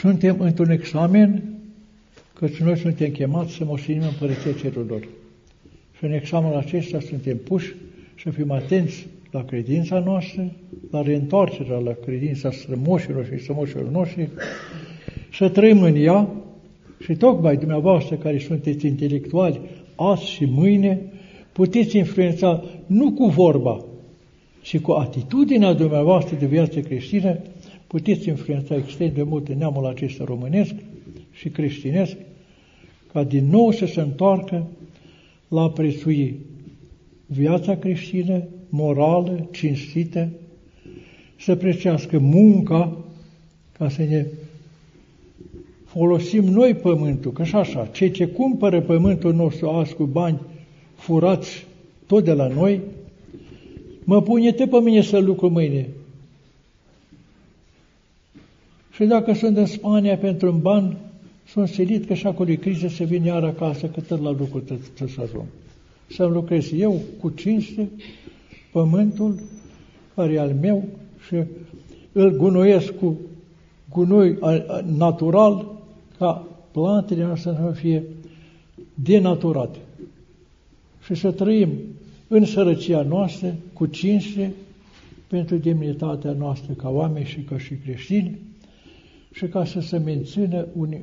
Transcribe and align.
suntem 0.00 0.40
într-un 0.40 0.70
examen, 0.70 1.42
căci 2.34 2.56
noi 2.56 2.78
suntem 2.78 3.10
chemați 3.10 3.52
să 3.52 3.64
moștenim 3.64 4.02
împărăția 4.02 4.52
cerurilor. 4.52 5.08
Și 5.98 6.04
în 6.04 6.12
examenul 6.12 6.56
acesta 6.56 7.00
suntem 7.00 7.36
puși 7.36 7.74
să 8.22 8.30
fim 8.30 8.50
atenți 8.50 9.06
la 9.30 9.44
credința 9.44 9.98
noastră, 9.98 10.52
la 10.90 11.02
reîntoarcerea 11.02 11.78
la 11.78 11.92
credința 12.04 12.50
strămoșilor 12.50 13.24
și 13.24 13.42
strămoșilor 13.42 13.88
noștri, 13.88 14.28
să 15.32 15.48
trăim 15.48 15.82
în 15.82 15.94
ea 15.96 16.28
și 17.00 17.14
tocmai 17.14 17.56
dumneavoastră 17.56 18.16
care 18.16 18.38
sunteți 18.38 18.86
intelectuali, 18.86 19.60
azi 19.94 20.30
și 20.30 20.44
mâine, 20.44 21.00
puteți 21.52 21.96
influența 21.96 22.64
nu 22.86 23.12
cu 23.12 23.26
vorba, 23.26 23.84
ci 24.62 24.78
cu 24.78 24.92
atitudinea 24.92 25.72
dumneavoastră 25.72 26.36
de 26.38 26.46
viață 26.46 26.80
creștină, 26.80 27.38
puteți 27.90 28.28
influența 28.28 28.76
extrem 28.76 29.12
de 29.14 29.22
mult 29.22 29.48
în 29.48 29.58
neamul 29.58 29.86
acesta 29.86 30.24
românesc 30.24 30.74
și 31.32 31.48
creștinesc, 31.48 32.16
ca 33.12 33.24
din 33.24 33.46
nou 33.48 33.70
să 33.70 33.86
se 33.86 34.00
întoarcă 34.00 34.66
la 35.48 35.70
prețui 35.70 36.38
viața 37.26 37.76
creștină, 37.76 38.42
morală, 38.68 39.48
cinstită, 39.52 40.28
să 41.38 41.56
prețească 41.56 42.18
munca 42.18 42.96
ca 43.78 43.88
să 43.88 44.02
ne 44.02 44.26
folosim 45.84 46.44
noi 46.44 46.74
pământul, 46.74 47.32
că 47.32 47.44
și 47.44 47.54
așa, 47.54 47.88
cei 47.92 48.10
ce 48.10 48.26
cumpără 48.26 48.80
pământul 48.80 49.34
nostru 49.34 49.68
azi 49.68 49.94
cu 49.94 50.04
bani 50.04 50.40
furați 50.94 51.66
tot 52.06 52.24
de 52.24 52.32
la 52.32 52.46
noi, 52.46 52.80
mă 54.04 54.22
pune-te 54.22 54.66
pe 54.66 54.80
mine 54.80 55.02
să 55.02 55.18
lucru 55.18 55.48
mâine. 55.48 55.88
Și 59.00 59.06
dacă 59.06 59.32
sunt 59.32 59.56
în 59.56 59.66
Spania 59.66 60.16
pentru 60.16 60.52
un 60.52 60.60
ban, 60.60 60.96
sunt 61.46 61.68
silit 61.68 62.06
că 62.06 62.14
și 62.14 62.26
acolo 62.26 62.50
e 62.50 62.54
criză 62.54 62.88
să 62.88 63.04
vin 63.04 63.24
iar 63.24 63.44
acasă, 63.44 63.86
că 63.86 64.00
tot 64.00 64.22
la 64.22 64.30
lucru 64.30 64.58
trebuie 64.58 64.86
să 64.96 65.20
ajung. 65.20 65.44
Să-mi 66.10 66.32
lucrez 66.32 66.72
eu 66.72 67.00
cu 67.20 67.30
cinste 67.30 67.88
pământul 68.72 69.40
care 70.14 70.32
e 70.32 70.40
al 70.40 70.56
meu 70.60 70.84
și 71.26 71.34
îl 72.12 72.36
gunoiesc 72.36 72.92
cu 72.98 73.18
gunoi 73.90 74.38
natural 74.96 75.72
ca 76.18 76.46
plantele 76.70 77.24
noastre 77.24 77.52
să 77.52 77.72
fie 77.74 78.02
denaturate 78.94 79.78
și 81.04 81.14
să 81.14 81.30
trăim 81.30 81.68
în 82.28 82.44
sărăcia 82.44 83.02
noastră, 83.02 83.54
cu 83.72 83.86
cinste, 83.86 84.52
pentru 85.26 85.56
demnitatea 85.56 86.32
noastră 86.32 86.72
ca 86.72 86.88
oameni 86.88 87.26
și 87.26 87.40
ca 87.40 87.58
și 87.58 87.74
creștini 87.74 88.38
și 89.30 89.46
ca 89.46 89.64
să 89.64 89.80
se 89.80 89.98
mențină 89.98 90.66
un, 90.76 90.94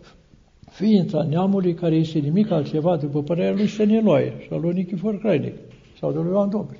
ființa 0.78 1.22
neamului 1.22 1.74
care 1.74 1.94
este 1.94 2.18
nimic 2.18 2.50
altceva, 2.50 2.96
după 2.96 3.22
părerea 3.22 3.52
lui 3.52 3.66
Stăniloae 3.66 4.32
și 4.40 4.48
al 4.52 4.60
lui 4.60 4.72
Nichifor 4.72 5.18
Crainic 5.18 5.54
sau 5.98 6.12
de 6.12 6.18
lui 6.18 6.30
Ioan 6.30 6.50
Dobri. 6.50 6.78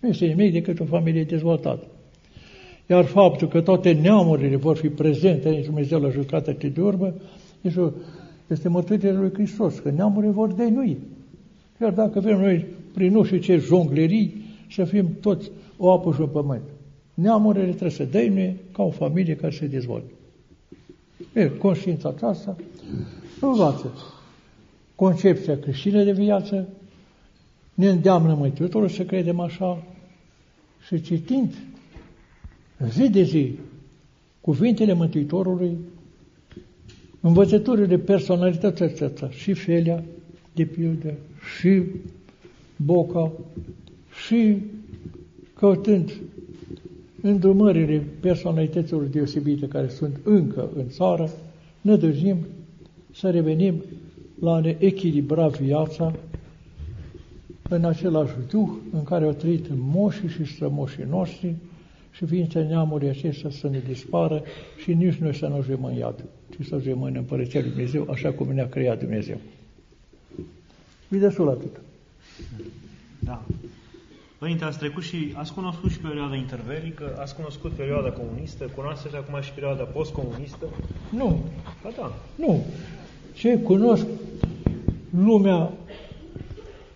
Nu 0.00 0.08
este 0.08 0.26
nimic 0.26 0.52
decât 0.52 0.80
o 0.80 0.84
familie 0.84 1.24
dezvoltată. 1.24 1.86
Iar 2.86 3.04
faptul 3.04 3.48
că 3.48 3.60
toate 3.60 3.92
neamurile 3.92 4.56
vor 4.56 4.76
fi 4.76 4.88
prezente 4.88 5.48
în 5.48 5.62
Dumnezeu 5.62 6.00
la 6.00 6.08
jucată 6.08 6.56
de 6.72 6.80
urmă, 6.80 7.14
este 8.46 8.68
mărturire 8.68 9.12
lui 9.12 9.32
Hristos, 9.32 9.78
că 9.78 9.90
neamurile 9.90 10.32
vor 10.32 10.52
denui. 10.52 10.98
Chiar 11.78 11.92
dacă 11.92 12.20
vrem 12.20 12.40
noi, 12.40 12.66
prin 12.94 13.12
nu 13.12 13.24
știu 13.24 13.38
ce 13.38 13.56
jonglerii, 13.56 14.42
să 14.70 14.84
fim 14.84 15.08
toți 15.20 15.50
o 15.76 15.92
apă 15.92 16.12
și 16.12 16.20
un 16.20 16.26
pământ. 16.26 16.62
Neamurile 17.20 17.64
trebuie 17.64 17.90
să 17.90 18.04
dăinuie 18.04 18.56
ca 18.72 18.82
o 18.82 18.90
familie 18.90 19.36
care 19.36 19.52
se 19.52 19.66
dezvolte. 19.66 20.12
E, 21.32 21.48
conștiința 21.48 22.08
aceasta 22.08 22.56
învață 23.40 23.92
concepția 24.94 25.58
creștină 25.58 26.04
de 26.04 26.12
viață, 26.12 26.68
ne 27.74 27.88
îndeamnă 27.88 28.34
Mântuitorul 28.34 28.88
să 28.88 29.04
credem 29.04 29.40
așa 29.40 29.82
și 30.86 31.00
citind 31.00 31.54
zi 32.88 33.10
de 33.10 33.22
zi 33.22 33.58
cuvintele 34.40 34.92
Mântuitorului, 34.92 35.76
învățăturile 37.20 37.98
personalității 37.98 38.84
acestea, 38.84 39.28
și 39.28 39.52
Felia, 39.52 40.02
de 40.52 40.64
pildă, 40.64 41.14
și 41.56 41.82
Boca, 42.76 43.32
și 44.26 44.56
căutând 45.54 46.12
îndrumările 47.22 48.02
personalităților 48.20 49.02
deosebite 49.02 49.68
care 49.68 49.88
sunt 49.88 50.20
încă 50.22 50.70
în 50.76 50.88
țară, 50.88 51.30
ne 51.80 51.96
dăjim 51.96 52.36
să 53.14 53.30
revenim 53.30 53.82
la 54.40 54.54
a 54.54 54.60
ne 54.60 54.76
echilibra 54.78 55.48
viața 55.48 56.14
în 57.68 57.84
același 57.84 58.32
duh 58.50 58.68
în 58.92 59.02
care 59.02 59.24
au 59.24 59.32
trăit 59.32 59.66
moșii 59.70 60.28
și 60.28 60.44
strămoșii 60.44 61.04
noștri 61.10 61.54
și 62.10 62.26
ființa 62.26 62.60
neamului 62.60 63.08
acesta 63.08 63.50
să 63.50 63.68
ne 63.68 63.82
dispară 63.88 64.42
și 64.82 64.94
nici 64.94 65.14
noi 65.14 65.34
să 65.34 65.46
nu 65.46 65.54
ajungem 65.54 65.84
în 65.84 65.94
iad, 65.94 66.24
ci 66.50 66.66
să 66.66 66.74
ajungem 66.74 67.02
în 67.02 67.16
Împărăția 67.16 67.60
Lui 67.60 67.70
Dumnezeu, 67.70 68.06
așa 68.10 68.32
cum 68.32 68.52
ne-a 68.52 68.68
creat 68.68 68.98
Dumnezeu. 68.98 69.36
E 71.08 71.16
destul 71.16 71.48
atât. 71.48 71.80
Da. 73.18 73.44
Părinte, 74.40 74.64
ați 74.64 74.78
trecut 74.78 75.02
și 75.02 75.32
ați 75.34 75.54
cunoscut 75.54 75.90
și 75.90 75.98
perioada 75.98 76.34
intervelică, 76.34 77.16
ați 77.18 77.34
cunoscut 77.34 77.72
perioada 77.72 78.10
comunistă, 78.10 78.64
cunoașteți 78.76 79.16
acum 79.16 79.40
și 79.40 79.52
perioada 79.52 79.82
postcomunistă? 79.82 80.66
Nu. 81.10 81.38
Ba 81.82 81.90
da. 81.96 82.12
Nu. 82.36 82.64
Ce 83.34 83.58
cunosc 83.58 84.06
lumea 85.24 85.72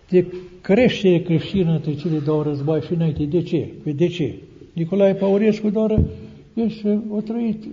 de 0.09 0.25
creștere 0.61 1.21
creștină 1.21 1.71
între 1.71 1.95
cele 1.95 2.17
două 2.17 2.43
război 2.43 2.81
și 2.81 2.93
înainte. 2.93 3.23
De 3.23 3.41
ce? 3.41 3.69
Păi 3.83 3.93
de 3.93 4.07
ce? 4.07 4.35
Nicolae 4.73 5.13
Paurescu 5.13 5.69
doar 5.69 6.01
este 6.53 7.01
o 7.09 7.21
trăit 7.21 7.63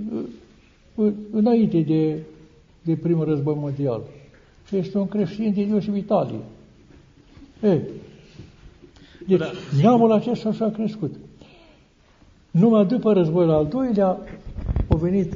uh, 0.95 1.13
înainte 1.31 1.81
de, 1.81 2.17
de 2.83 2.95
primul 2.95 3.25
război 3.25 3.55
mondial. 3.57 4.03
Și 4.69 4.77
este 4.77 4.99
un 4.99 5.09
creștin 5.09 5.53
din 5.53 5.69
Iosif 5.69 5.97
Italie. 5.97 6.41
E, 7.63 7.81
deci, 9.27 9.39
da. 9.39 9.51
neamul 9.83 10.13
acesta 10.13 10.53
și-a 10.53 10.71
crescut. 10.71 11.15
Numai 12.51 12.87
după 12.87 13.13
războiul 13.13 13.51
al 13.51 13.67
doilea, 13.67 14.19
au 14.89 14.99
venit, 14.99 15.33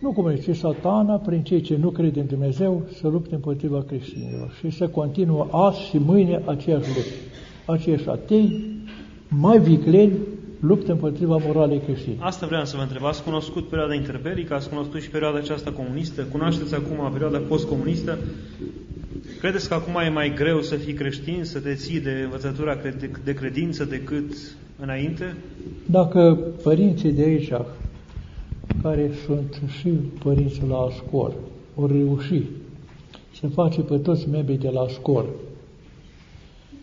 nu 0.00 0.12
cum 0.12 0.34
zice, 0.34 0.52
satana, 0.52 1.14
prin 1.14 1.42
cei 1.42 1.60
ce 1.60 1.76
nu 1.76 1.90
cred 1.90 2.16
în 2.16 2.26
Dumnezeu, 2.26 2.82
să 3.00 3.08
lupte 3.08 3.34
împotriva 3.34 3.82
creștinilor. 3.86 4.52
Și 4.58 4.70
să 4.70 4.88
continuă 4.88 5.48
azi 5.50 5.80
și 5.80 5.98
mâine 5.98 6.42
aceeași 6.44 6.86
luptă. 6.86 7.10
Aceiași 7.66 8.08
atei, 8.08 8.64
mai 9.28 9.58
vicleni, 9.58 10.12
luptă 10.60 10.92
împotriva 10.92 11.40
moralei 11.46 11.78
creștine. 11.78 12.16
Asta 12.18 12.46
vreau 12.46 12.64
să 12.64 12.76
vă 12.76 12.82
întreb. 12.82 13.04
Ați 13.04 13.22
cunoscut 13.22 13.68
perioada 13.68 13.94
interbelică, 13.94 14.54
ați 14.54 14.68
cunoscut 14.68 15.00
și 15.00 15.10
perioada 15.10 15.38
aceasta 15.38 15.70
comunistă, 15.70 16.22
cunoașteți 16.22 16.74
acum 16.74 17.10
perioada 17.12 17.38
postcomunistă. 17.48 18.18
Credeți 19.38 19.68
că 19.68 19.74
acum 19.74 19.94
e 19.94 20.08
mai 20.08 20.34
greu 20.34 20.60
să 20.60 20.74
fii 20.76 20.92
creștin, 20.92 21.44
să 21.44 21.60
te 21.60 21.74
ții 21.74 22.00
de 22.00 22.20
învățătura 22.24 22.78
de 23.24 23.34
credință 23.34 23.84
decât 23.84 24.32
înainte? 24.80 25.36
Dacă 25.86 26.38
părinții 26.62 27.12
de 27.12 27.22
aici, 27.22 27.52
care 28.82 29.10
sunt 29.26 29.60
și 29.80 29.88
părinții 30.22 30.62
la 30.68 30.76
Ascor, 30.76 31.34
au 31.76 31.86
reușit 31.86 32.44
să 33.40 33.46
face 33.46 33.80
pe 33.80 33.98
toți 33.98 34.28
membrii 34.28 34.58
de 34.58 34.68
la 34.68 34.80
Ascor 34.80 35.26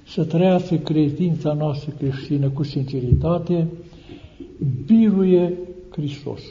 să 0.08 0.24
trăiască 0.24 0.76
credința 0.76 1.54
noastră 1.54 1.94
creștină 1.98 2.50
cu 2.50 2.64
sinceritate, 2.64 3.68
biruie 4.86 5.54
Hristos. 5.90 6.42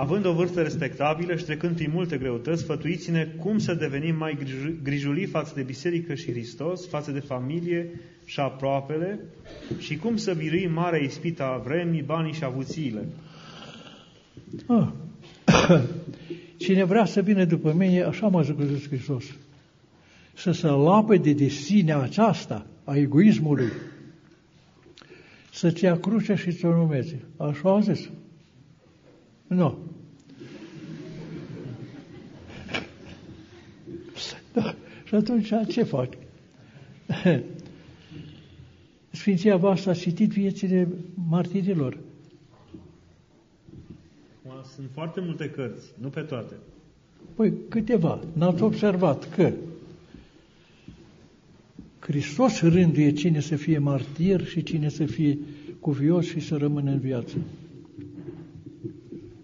Având 0.00 0.24
o 0.24 0.32
vârstă 0.32 0.62
respectabilă 0.62 1.36
și 1.36 1.44
trecând 1.44 1.74
prin 1.74 1.90
multe 1.94 2.16
greutăți, 2.16 2.64
fătuiți-ne 2.64 3.24
cum 3.24 3.58
să 3.58 3.74
devenim 3.74 4.16
mai 4.16 4.38
grijuli 4.82 5.26
față 5.26 5.52
de 5.54 5.62
Biserică 5.62 6.14
și 6.14 6.30
Hristos, 6.30 6.88
față 6.88 7.10
de 7.10 7.20
familie 7.20 8.00
și 8.24 8.40
aproapele 8.40 9.20
și 9.78 9.96
cum 9.96 10.16
să 10.16 10.34
biruim 10.34 10.72
marea 10.72 10.98
ispită 10.98 11.42
a 11.42 11.56
vremii, 11.56 12.02
banii 12.02 12.32
și 12.32 12.44
avuțiile. 12.44 13.04
Ah. 14.66 14.88
Cine 16.64 16.84
vrea 16.84 17.04
să 17.04 17.20
vină 17.20 17.44
după 17.44 17.72
mine, 17.72 18.02
așa 18.02 18.26
m-a 18.26 18.42
zis 18.42 18.88
Hristos 18.88 19.24
să 20.34 20.52
se 20.52 20.66
lapede 20.66 21.32
de 21.32 21.48
sine 21.48 21.94
aceasta 21.94 22.66
a 22.84 22.96
egoismului, 22.96 23.72
să-ți 25.52 25.84
ia 25.84 25.98
crucea 25.98 26.36
și 26.36 26.50
să 26.50 26.66
o 26.66 26.74
numeze. 26.74 27.20
Așa 27.36 27.74
a 27.74 27.80
zis. 27.80 28.08
Nu. 29.50 29.78
Da. 34.52 34.74
Și 35.04 35.14
atunci 35.14 35.52
ce 35.68 35.82
fac? 35.82 36.08
Sfinția 39.10 39.56
voastră 39.56 39.90
a 39.90 39.94
citit 39.94 40.30
viețile 40.30 40.88
martirilor. 41.28 41.98
Sunt 44.74 44.88
foarte 44.92 45.20
multe 45.20 45.50
cărți, 45.50 45.86
nu 46.00 46.08
pe 46.08 46.20
toate. 46.20 46.54
Păi 47.34 47.52
câteva. 47.68 48.20
N-ați 48.32 48.62
observat 48.62 49.34
că 49.34 49.52
Hristos 51.98 52.60
rânduie 52.60 53.12
cine 53.12 53.40
să 53.40 53.56
fie 53.56 53.78
martir 53.78 54.46
și 54.46 54.62
cine 54.62 54.88
să 54.88 55.04
fie 55.04 55.38
cuvios 55.80 56.26
și 56.26 56.40
să 56.40 56.56
rămână 56.56 56.90
în 56.90 56.98
viață. 56.98 57.36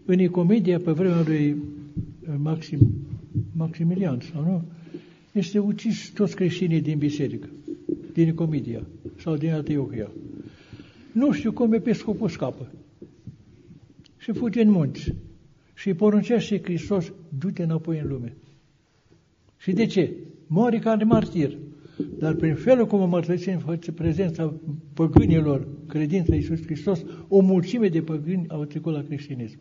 În 0.09 0.19
Ecomedia, 0.19 0.79
pe 0.79 0.91
vremea 0.91 1.23
lui 1.27 1.47
eh, 1.47 2.35
Maxim, 2.43 2.79
Maximilian, 3.53 4.21
sau 4.33 4.43
nu? 4.43 4.63
Este 5.33 5.59
ucis 5.59 6.11
toți 6.11 6.35
creștinii 6.35 6.81
din 6.81 6.99
biserică, 6.99 7.49
din 8.13 8.29
Ecomedia 8.29 8.87
sau 9.17 9.37
din 9.37 9.53
Antiochia. 9.53 10.11
Nu 11.13 11.33
știu 11.33 11.53
cum 11.53 11.73
episcopul 11.73 12.29
scapă. 12.29 12.73
Și 14.19 14.33
fuge 14.33 14.63
în 14.63 14.71
munți. 14.71 15.15
Și 15.75 15.89
îi 15.89 15.95
poruncește 15.95 16.61
Hristos, 16.63 17.13
du-te 17.39 17.63
înapoi 17.63 17.99
în 17.99 18.09
lume. 18.09 18.37
Și 19.57 19.73
de 19.73 19.87
ce? 19.87 20.13
Mori 20.47 20.81
ca 20.81 20.97
de 20.97 21.05
martir. 21.05 21.59
Dar 22.19 22.35
prin 22.35 22.55
felul 22.55 22.87
cum 22.87 23.01
o 23.01 23.07
mărturisim 23.07 23.59
face 23.59 23.93
prezența 23.93 24.55
păgânilor, 24.95 25.69
credința 25.89 26.35
Iisus 26.35 26.63
Hristos, 26.63 27.05
o 27.29 27.41
mulțime 27.41 27.89
de 27.89 28.03
păgâni 28.03 28.49
au 28.49 28.65
trecut 28.65 28.93
la 28.93 29.03
creștinism. 29.03 29.59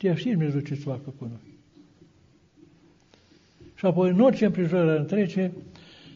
Te 0.00 0.14
știi 0.14 0.30
Dumnezeu 0.30 0.60
ce 0.60 0.74
să 0.74 0.80
facă 0.80 1.12
cu 1.18 1.24
noi. 1.24 1.58
Și 3.74 3.86
apoi, 3.86 4.10
în 4.10 4.20
orice 4.20 4.44
împrejurare 4.44 4.98
întrece, 4.98 5.52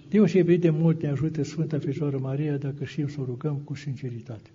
deosebit 0.08 0.60
de 0.60 0.70
mult 0.70 1.02
ne 1.02 1.08
ajută 1.08 1.42
Sfânta 1.42 1.78
Fecioară 1.78 2.18
Maria 2.18 2.56
dacă 2.56 2.84
știm 2.84 3.08
să 3.08 3.20
o 3.20 3.24
rugăm 3.24 3.56
cu 3.64 3.74
sinceritate. 3.74 4.50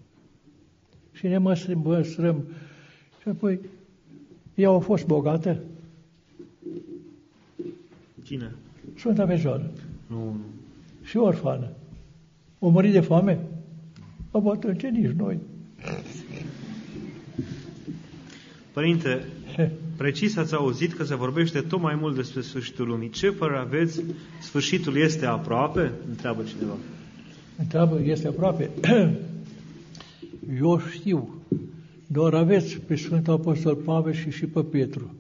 Și 1.12 1.28
ne 1.28 1.38
măstrăm, 1.38 1.80
măstrăm. 1.80 2.44
Și 3.22 3.28
apoi, 3.28 3.60
ea 4.56 4.70
a 4.70 4.80
fost 4.80 5.06
bogată? 5.06 5.60
Cine? 8.24 8.56
Sfânta 8.96 9.25
Fecioară. 9.25 9.72
Nu, 10.08 10.24
nu. 10.24 10.40
Și 11.04 11.18
orfană. 11.18 11.70
O 12.60 12.70
mări 12.70 12.92
de 12.92 13.00
foame? 13.00 13.40
O 14.32 14.52
atunci 14.52 14.82
nici 14.82 15.12
noi. 15.12 15.40
Părinte, 18.80 19.26
precis 19.98 20.38
ați 20.38 20.54
auzit 20.54 20.94
că 20.94 21.04
se 21.04 21.16
vorbește 21.16 21.60
tot 21.60 21.81
mai 21.81 21.98
mult 22.02 22.16
despre 22.16 22.42
sfârșitul 22.42 22.88
lumii. 22.88 23.10
Ce 23.10 23.31
părere 23.31 23.60
aveți? 23.60 24.02
Sfârșitul 24.42 24.98
este 24.98 25.26
aproape? 25.26 25.92
Întreabă 26.10 26.44
cineva. 26.44 26.78
Întreabă, 27.58 28.02
este 28.04 28.28
aproape. 28.28 28.70
Eu 30.62 30.80
știu. 30.92 31.36
Doar 32.08 32.34
aveți 32.34 32.78
pe 32.78 32.96
Sfântul 32.96 33.34
Apostol 33.34 33.76
Pavel 33.76 34.14
și 34.14 34.30
și 34.30 34.46
pe 34.46 34.62
Petru, 34.62 35.16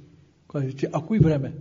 care 0.47 0.67
zice, 0.67 0.87
a 0.91 0.99
cui 0.99 1.19
vreme? 1.19 1.53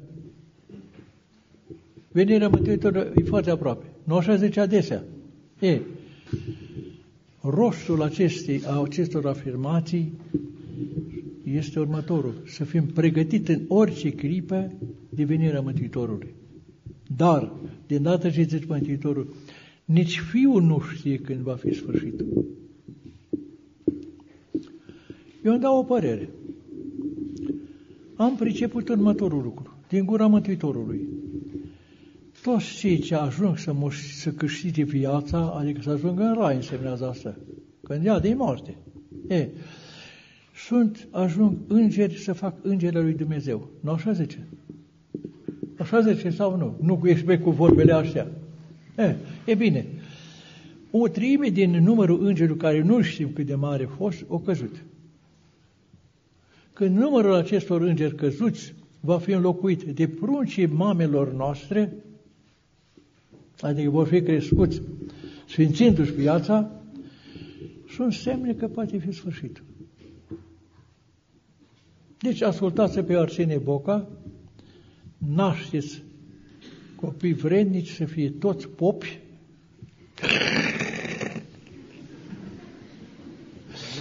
Venirea 2.13 2.49
Mântuitorului 2.49 3.13
e 3.17 3.23
foarte 3.23 3.51
aproape. 3.51 3.85
Nu 4.05 4.17
așa 4.17 4.37
zice 4.37 4.61
adesea. 4.61 5.03
E, 5.61 5.81
rostul 7.41 8.03
acestei, 8.03 8.63
a 8.67 8.83
acestor 8.83 9.27
afirmații 9.27 10.13
este 11.55 11.81
următorul. 11.81 12.43
Să 12.47 12.65
fim 12.65 12.87
pregătiți 12.87 13.51
în 13.51 13.61
orice 13.69 14.11
clipă 14.11 14.73
de 15.09 15.25
venirea 15.25 15.61
Mântuitorului. 15.61 16.35
Dar, 17.17 17.53
de 17.87 17.99
dată 17.99 18.31
ce 18.31 18.43
zice 18.43 18.65
Mântuitorul, 18.69 19.35
nici 19.85 20.21
Fiul 20.21 20.63
nu 20.63 20.81
știe 20.81 21.19
când 21.19 21.41
va 21.41 21.55
fi 21.55 21.75
sfârșitul. 21.75 22.45
Eu 25.45 25.53
îmi 25.53 25.61
dau 25.61 25.79
o 25.79 25.83
părere. 25.83 26.29
Am 28.17 28.37
priceput 28.37 28.89
următorul 28.89 29.43
lucru, 29.43 29.77
din 29.89 30.05
gura 30.05 30.27
Mântuitorului. 30.27 31.09
Toți 32.43 32.77
cei 32.77 32.99
ce 32.99 33.15
ajung 33.15 33.59
să, 33.59 33.75
moș- 33.75 34.15
să 34.15 34.31
câștige 34.31 34.85
viața, 34.85 35.55
adică 35.59 35.81
să 35.83 35.91
ajungă 35.91 36.23
în 36.23 36.35
rai, 36.35 36.55
însemnează 36.55 37.09
asta. 37.09 37.37
Când 37.83 38.05
ia 38.05 38.19
de 38.19 38.35
moarte. 38.35 38.77
E, 39.29 39.49
sunt, 40.69 41.09
ajung 41.11 41.57
îngeri 41.67 42.19
să 42.19 42.33
fac 42.33 42.55
îngerii 42.63 43.01
lui 43.01 43.13
Dumnezeu. 43.13 43.69
Nu 43.81 43.91
așa 43.91 44.13
zice? 44.13 44.47
Așa 45.79 46.01
zice 46.01 46.31
sau 46.31 46.57
nu? 46.57 46.77
Nu 46.81 46.97
cu 46.97 47.07
ești 47.07 47.39
cu 47.39 47.51
vorbele 47.51 47.93
astea. 47.93 48.27
E, 48.99 49.15
e 49.45 49.55
bine. 49.55 49.87
O 50.91 51.09
treime 51.09 51.49
din 51.49 51.71
numărul 51.71 52.27
îngerilor 52.27 52.57
care 52.57 52.83
nu 52.83 53.03
știm 53.03 53.31
cât 53.33 53.47
de 53.47 53.55
mare 53.55 53.85
a 53.85 53.89
fost, 53.89 54.25
o 54.29 54.39
căzut. 54.39 54.85
Când 56.73 56.97
numărul 56.97 57.35
acestor 57.35 57.83
îngeri 57.83 58.15
căzuți 58.15 58.75
va 59.01 59.19
fi 59.19 59.31
înlocuit 59.33 59.83
de 59.83 60.09
pruncii 60.09 60.67
mamelor 60.67 61.33
noastre, 61.33 61.93
adică 63.61 63.91
vor 63.91 64.07
fi 64.07 64.23
crescuți 64.23 64.83
sfințindu-și 65.47 66.13
viața, 66.13 66.71
sunt 67.89 68.13
semne 68.13 68.53
că 68.53 68.69
poate 68.69 68.99
fi 68.99 69.13
sfârșitul. 69.13 69.65
Deci 72.19 72.43
ascultați 72.43 73.01
pe 73.01 73.17
Arsenie 73.17 73.59
Boca, 73.59 74.09
nașteți 75.19 76.03
copii 76.95 77.33
vrednici 77.33 77.91
să 77.91 78.05
fie 78.05 78.31
toți 78.31 78.69
popi, 78.69 79.21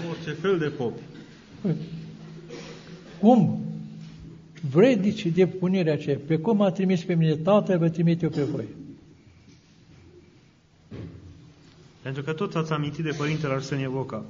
Orice 0.09 0.31
fel 0.31 0.57
de 0.57 0.67
popi. 0.67 1.01
Cum? 3.19 3.61
Vrednici 4.71 5.25
de 5.25 5.47
punerea 5.47 5.93
aceea. 5.93 6.17
Pe 6.27 6.37
cum 6.37 6.61
a 6.61 6.71
trimis 6.71 7.03
pe 7.03 7.13
mine 7.13 7.35
Tatăl, 7.35 7.77
vă 7.77 7.89
trimit 7.89 8.21
eu 8.21 8.29
pe 8.29 8.43
voi. 8.43 8.65
Pentru 12.01 12.23
că 12.23 12.33
tot 12.33 12.55
ați 12.55 12.71
amintit 12.71 13.03
de 13.03 13.15
Părintele 13.17 13.53
Arsenie 13.53 13.87
Boca. 13.87 14.25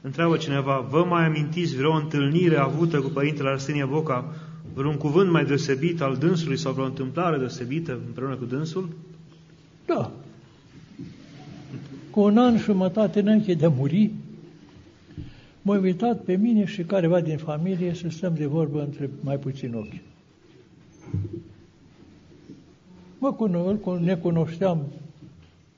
Întreabă 0.00 0.36
cineva, 0.36 0.86
vă 0.90 1.04
mai 1.04 1.24
amintiți 1.24 1.76
vreo 1.76 1.92
întâlnire 1.92 2.56
avută 2.56 3.00
cu 3.00 3.08
Părintele 3.08 3.48
Arsenie 3.48 3.84
Boca, 3.84 4.34
vreun 4.74 4.96
cuvânt 4.96 5.30
mai 5.30 5.44
deosebit 5.44 6.00
al 6.00 6.16
dânsului 6.16 6.56
sau 6.56 6.72
vreo 6.72 6.84
întâmplare 6.84 7.38
deosebită 7.38 7.98
împreună 8.06 8.34
cu 8.34 8.44
dânsul? 8.44 8.88
Da. 9.86 10.10
Cu 12.10 12.20
un 12.20 12.38
an 12.38 12.56
și 12.56 12.62
jumătate 12.64 13.20
înainte 13.20 13.54
de 13.54 13.64
a 13.64 13.68
muri, 13.68 14.10
m-a 15.62 15.74
invitat 15.74 16.22
pe 16.22 16.36
mine 16.36 16.64
și 16.64 16.82
careva 16.82 17.20
din 17.20 17.36
familie 17.36 17.94
să 17.94 18.08
stăm 18.08 18.34
de 18.34 18.46
vorbă 18.46 18.80
între 18.80 19.10
mai 19.20 19.38
puțin 19.38 19.74
ochi. 19.74 20.00
Mă 23.18 23.34
cuno- 23.34 24.00
ne 24.00 24.16
cunoșteam 24.16 24.78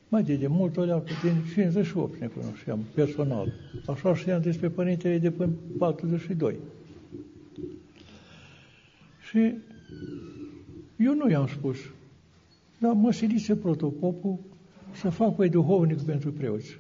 mai 0.09 0.23
de, 0.23 0.35
de 0.35 0.47
mult, 0.47 0.77
o 0.77 0.83
leacă, 0.83 1.13
din 1.23 1.33
58 1.53 2.21
ne 2.21 2.27
cunoșteam 2.27 2.79
personal. 2.95 3.53
Așa 3.87 4.15
știam 4.15 4.41
despre 4.41 4.69
părintele 4.69 5.19
de 5.19 5.31
până 5.31 5.53
42. 5.79 6.55
Și 9.29 9.55
eu 10.97 11.15
nu 11.15 11.31
i-am 11.31 11.47
spus, 11.47 11.77
dar 12.79 12.93
mă 12.93 13.13
silise 13.13 13.57
protopopul 13.57 14.39
să 14.95 15.09
fac 15.09 15.37
pe 15.37 15.49
duhovnic 15.49 16.01
pentru 16.01 16.33
preoți. 16.33 16.79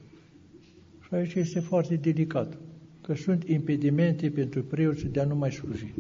Și 1.07 1.15
aici 1.15 1.35
este 1.35 1.61
foarte 1.61 1.95
delicat, 1.95 2.59
că 3.01 3.15
sunt 3.15 3.49
impedimente 3.49 4.31
pentru 4.31 4.63
preoți 4.63 5.07
de 5.07 5.21
a 5.21 5.25
nu 5.25 5.37
mai 5.37 5.53
sluji. 5.53 5.95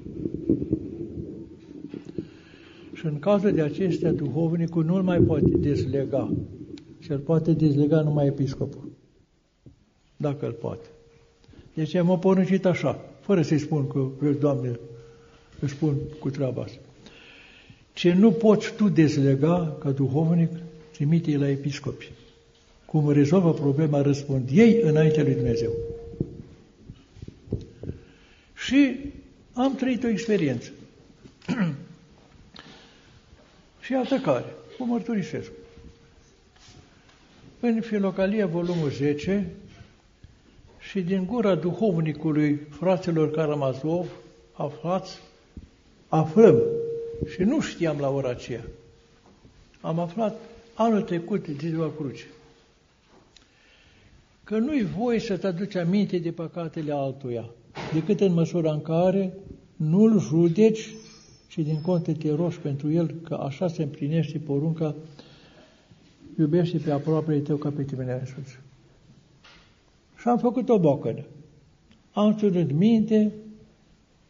Și 2.92 3.06
în 3.06 3.18
cazul 3.18 3.52
de 3.52 3.62
acestea, 3.62 4.12
duhovnicul 4.12 4.84
nu 4.84 5.02
mai 5.02 5.20
poate 5.20 5.56
dezlega 5.56 6.32
și 7.08 7.14
îl 7.14 7.20
poate 7.20 7.52
dezlega 7.52 8.00
numai 8.00 8.26
episcopul. 8.26 8.92
Dacă 10.16 10.46
îl 10.46 10.52
poate. 10.52 10.86
Deci 11.74 11.94
am 11.94 12.18
poruncit 12.18 12.64
așa, 12.64 13.04
fără 13.20 13.42
să-i 13.42 13.58
spun 13.58 13.86
că, 13.86 14.08
Doamne, 14.40 14.78
îți 15.60 15.72
spun 15.72 15.96
cu 16.20 16.30
treaba 16.30 16.62
asta. 16.62 16.78
Ce 17.92 18.12
nu 18.12 18.32
poți 18.32 18.74
tu 18.74 18.88
dezlega 18.88 19.76
ca 19.80 19.90
duhovnic, 19.90 20.50
trimite 20.92 21.36
la 21.36 21.48
episcopi. 21.48 22.12
Cum 22.84 23.10
rezolvă 23.10 23.52
problema, 23.52 24.02
răspund 24.02 24.48
ei 24.52 24.80
înaintea 24.82 25.22
lui 25.22 25.34
Dumnezeu. 25.34 25.72
Și 28.54 28.96
am 29.52 29.74
trăit 29.74 30.04
o 30.04 30.08
experiență. 30.08 30.70
și 33.84 33.92
iată 33.92 34.16
care, 34.16 34.54
o 34.78 34.84
mărturisesc. 34.84 35.50
În 37.60 37.80
Filocalia, 37.80 38.46
volumul 38.46 38.90
10, 38.90 39.50
și 40.78 41.00
din 41.00 41.26
gura 41.26 41.54
duhovnicului 41.54 42.56
fraților 42.70 43.30
Karamazov, 43.30 44.10
aflați, 44.52 45.18
aflăm, 46.08 46.62
și 47.34 47.42
nu 47.42 47.60
știam 47.60 47.98
la 47.98 48.10
ora 48.10 48.28
aceea, 48.28 48.64
am 49.80 49.98
aflat 49.98 50.36
anul 50.74 51.02
trecut 51.02 51.48
de 51.48 51.68
ziua 51.68 51.92
cruce, 51.96 52.26
că 54.44 54.58
nu-i 54.58 54.84
voie 54.98 55.20
să 55.20 55.36
te 55.36 55.46
aduci 55.46 55.74
aminte 55.74 56.18
de 56.18 56.30
păcatele 56.30 56.92
altuia. 56.92 57.50
decât 57.92 58.20
în 58.20 58.32
măsura 58.32 58.72
în 58.72 58.82
care 58.82 59.32
nu-l 59.76 60.20
judeci, 60.20 60.88
și 61.48 61.62
din 61.62 61.80
conte 61.80 62.12
te 62.12 62.34
roși 62.34 62.58
pentru 62.58 62.90
el, 62.90 63.14
că 63.22 63.34
așa 63.34 63.68
se 63.68 63.82
împlinește 63.82 64.38
porunca, 64.38 64.94
iubește 66.38 66.78
pe 66.78 66.90
aproapele 66.90 67.38
tău 67.38 67.56
ca 67.56 67.70
pe 67.70 67.84
tine 67.84 68.18
însuți. 68.20 68.58
Și 70.16 70.28
am 70.28 70.38
făcut 70.38 70.68
o 70.68 70.78
bocănă. 70.78 71.24
Am 72.12 72.36
ținut 72.36 72.72
minte 72.72 73.32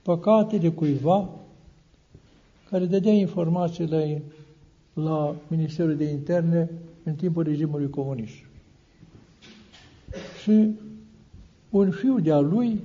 păcate 0.03 0.57
de 0.57 0.73
cuiva 0.73 1.29
care 2.71 2.85
dădea 2.85 3.13
informațiile 3.13 4.23
la 4.93 5.35
Ministerul 5.49 5.97
de 5.97 6.05
Interne 6.05 6.71
în 7.03 7.15
timpul 7.15 7.43
regimului 7.43 7.91
comunist. 7.91 8.35
Și 10.43 10.71
un 11.71 11.91
fiu 11.91 12.21
de-a 12.21 12.39
lui, 12.39 12.81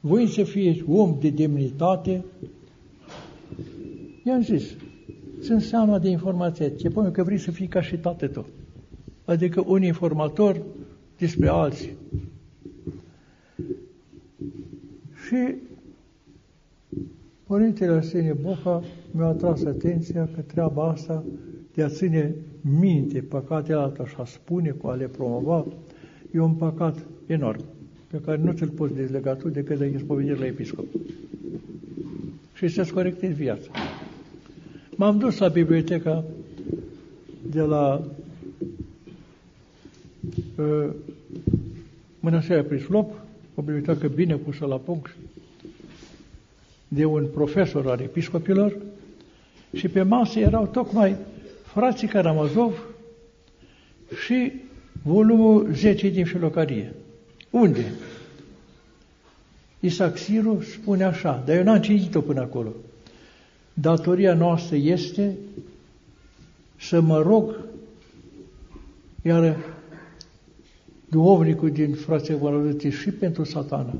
voi 0.00 0.26
să 0.28 0.42
fie 0.42 0.84
om 0.88 1.16
de 1.20 1.30
demnitate, 1.30 2.24
i-am 4.24 4.42
zis, 4.42 4.74
sunt 5.40 5.62
seama 5.62 5.98
de 5.98 6.08
informație, 6.08 6.68
ce 6.68 6.90
pune 6.90 7.10
că 7.10 7.22
vrei 7.22 7.38
să 7.38 7.50
fii 7.50 7.66
ca 7.66 7.82
și 7.82 7.96
tată 7.96 8.28
tău. 8.28 8.46
Adică 9.24 9.64
un 9.66 9.82
informator 9.82 10.62
despre 11.18 11.48
alții. 11.48 11.90
Și 15.26 15.54
Părintele 17.46 17.92
Arsenie 17.92 18.36
Boca 18.42 18.82
mi-a 19.10 19.26
atras 19.26 19.64
atenția 19.64 20.28
că 20.34 20.40
treaba 20.40 20.88
asta 20.88 21.24
de 21.74 21.82
a 21.82 21.88
ține 21.88 22.34
minte 22.80 23.20
păcatele 23.20 23.78
alta 23.78 24.06
și 24.06 24.14
a 24.18 24.24
spune 24.24 24.70
cu 24.70 24.86
a 24.86 24.94
le 24.94 25.06
promova, 25.06 25.66
e 26.32 26.40
un 26.40 26.54
păcat 26.54 27.06
enorm, 27.26 27.60
pe 28.10 28.20
care 28.24 28.40
nu 28.42 28.52
ți-l 28.52 28.68
poți 28.68 28.94
dezlega 28.94 29.34
tu 29.34 29.48
decât 29.48 29.78
de 29.78 29.92
ispovedire 29.94 30.34
la 30.34 30.46
episcop. 30.46 30.84
Și 32.54 32.68
să-ți 32.68 32.92
corectezi 32.92 33.34
viața. 33.34 33.70
M-am 35.00 35.18
dus 35.18 35.38
la 35.38 35.48
biblioteca 35.48 36.24
de 37.42 37.60
la 37.60 38.02
uh, 40.56 40.90
Mănăstirea 42.20 42.64
Prislop, 42.64 43.12
o 43.54 43.62
bibliotecă 43.62 44.08
bine 44.08 44.36
pusă 44.36 44.66
la 44.66 44.76
punct, 44.76 45.16
de 46.88 47.04
un 47.04 47.26
profesor 47.26 47.86
al 47.86 48.00
episcopilor, 48.00 48.76
și 49.72 49.88
pe 49.88 50.02
masă 50.02 50.38
erau 50.38 50.66
tocmai 50.66 51.16
frații 51.62 52.08
Karamazov 52.08 52.86
și 54.24 54.52
volumul 55.02 55.72
10 55.72 56.08
din 56.08 56.24
filocarie. 56.24 56.94
Unde? 57.50 57.92
Isaac 59.80 60.16
Siru 60.16 60.62
spune 60.62 61.04
așa, 61.04 61.42
dar 61.46 61.56
eu 61.56 61.62
n-am 61.62 61.80
citit-o 61.80 62.20
până 62.20 62.40
acolo. 62.40 62.74
Datoria 63.80 64.34
noastră 64.34 64.76
este 64.76 65.36
să 66.78 67.00
mă 67.00 67.22
rog, 67.22 67.56
iar 69.22 69.56
duhovnicul 71.08 71.70
din 71.70 71.94
frații 71.94 72.34
Vărăzății 72.34 72.90
și 72.90 73.10
pentru 73.10 73.44
satana, 73.44 73.94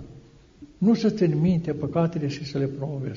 nu 0.79 0.95
să 0.95 1.11
țin 1.11 1.41
minte 1.41 1.73
păcatele 1.73 2.29
și 2.29 2.45
să 2.45 2.59
le 2.59 2.67
promovez. 2.67 3.17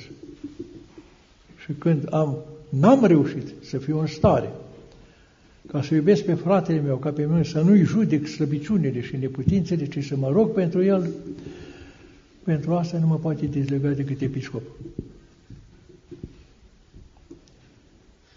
Și 1.63 1.72
când 1.77 2.08
am, 2.10 2.38
n-am 2.70 3.05
reușit 3.05 3.53
să 3.62 3.77
fiu 3.77 4.00
în 4.00 4.08
stare 4.08 4.51
ca 5.67 5.82
să 5.82 5.96
iubesc 5.96 6.24
pe 6.24 6.34
fratele 6.34 6.82
meu, 6.82 6.98
ca 6.98 7.12
pe 7.12 7.25
mine, 7.25 7.43
să 7.43 7.62
nu-i 7.62 7.84
judec 7.84 8.27
slăbiciunile 8.27 9.01
și 9.01 9.17
neputințele, 9.17 9.88
ci 9.88 10.05
să 10.05 10.15
mă 10.15 10.29
rog 10.32 10.51
pentru 10.51 10.84
el, 10.84 11.10
pentru 12.43 12.74
asta 12.74 12.98
nu 12.98 13.08
mă 13.08 13.15
poate 13.15 13.46
dezlega 13.46 13.89
decât 13.89 14.22
episcop. 14.22 14.62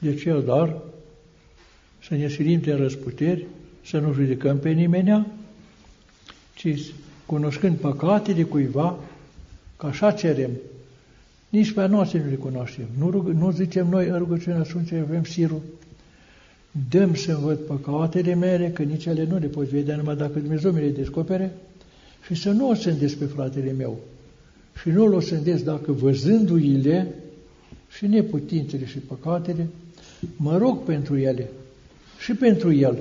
De 0.06 0.14
ce 0.14 0.42
dar 0.46 0.76
să 2.02 2.14
ne 2.14 2.28
silim 2.28 2.60
de 2.60 2.72
răsputeri, 2.72 3.46
să 3.84 3.98
nu 3.98 4.12
judecăm 4.12 4.58
pe 4.58 4.70
nimenea, 4.70 5.26
ci 6.54 6.92
cunoscând 7.26 7.76
păcatele 7.76 8.42
cuiva, 8.42 8.98
că 9.76 9.86
așa 9.86 10.10
cerem, 10.10 10.50
nici 11.48 11.72
pe 11.72 11.86
noastre 11.86 12.22
nu 12.24 12.30
le 12.30 12.34
cunoaștem. 12.34 12.86
Nu, 12.98 13.10
rug, 13.10 13.28
nu 13.28 13.50
zicem 13.50 13.88
noi 13.88 14.08
în 14.08 14.18
rugăciunea 14.18 14.64
Sfântului, 14.64 15.02
avem 15.02 15.24
sirul, 15.24 15.60
dăm 16.90 17.14
să 17.14 17.34
văd 17.34 17.58
păcatele 17.58 18.34
mele, 18.34 18.70
că 18.70 18.82
nici 18.82 19.04
ele 19.04 19.26
nu 19.30 19.38
le 19.38 19.46
pot 19.46 19.66
vedea 19.66 19.96
numai 19.96 20.16
dacă 20.16 20.38
Dumnezeu 20.38 20.72
mi 20.72 20.80
le 20.80 20.88
descopere, 20.88 21.52
și 22.26 22.34
să 22.34 22.50
nu 22.50 22.68
o 22.68 22.74
sândesc 22.74 23.16
pe 23.16 23.24
fratele 23.24 23.72
meu. 23.72 23.98
Și 24.80 24.88
nu 24.88 25.14
o 25.14 25.20
sândesc 25.20 25.64
dacă 25.64 25.92
văzându-i 25.92 27.06
și 27.96 28.06
neputințele 28.06 28.86
și 28.86 28.98
păcatele, 28.98 29.66
mă 30.36 30.56
rog 30.56 30.84
pentru 30.84 31.18
ele 31.18 31.50
și 32.18 32.34
pentru 32.34 32.72
el. 32.72 32.98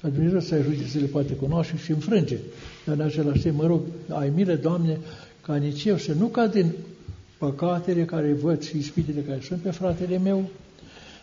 Ca 0.00 0.08
Dumnezeu 0.08 0.40
să 0.40 0.54
ajute 0.54 0.86
să 0.86 0.98
le 0.98 1.06
poate 1.06 1.32
cunoaște 1.32 1.76
și 1.76 1.90
înfrânge. 1.90 2.36
Dar 2.84 2.94
în 2.94 3.00
același 3.00 3.40
timp, 3.40 3.54
mă 3.54 3.66
rog, 3.66 3.80
ai 4.08 4.32
milă, 4.34 4.54
Doamne, 4.54 4.98
ca 5.40 5.56
nici 5.56 5.84
eu 5.84 5.96
să 5.96 6.12
nu 6.12 6.26
cad 6.26 6.54
în 6.54 6.70
păcatele 7.38 8.04
care 8.04 8.32
văd 8.32 8.62
și 8.62 8.78
ispitele 8.78 9.20
care 9.20 9.40
sunt 9.40 9.60
pe 9.60 9.70
fratele 9.70 10.18
meu, 10.18 10.50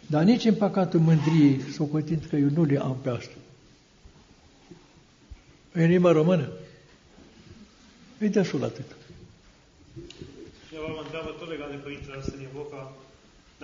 dar 0.08 0.24
nici 0.24 0.46
în 0.46 0.54
păcatul 0.54 1.00
mândriei, 1.00 1.62
socotind 1.74 2.26
că 2.30 2.36
eu 2.36 2.50
nu 2.54 2.64
le 2.64 2.80
am 2.80 2.98
pe 3.02 3.10
asta. 3.10 3.34
În 5.72 5.88
limba 5.88 6.12
română. 6.12 6.50
Îi 8.20 8.30
desul 8.30 8.64
atât. 8.64 8.86
Cineva 10.68 10.88
mă 10.88 11.02
întreabă 11.04 11.30
tot 11.40 11.50
legat 11.50 11.70
de 11.70 11.76
Părintele 11.76 12.16
Arsenie 12.18 12.50
Boca, 12.54 12.94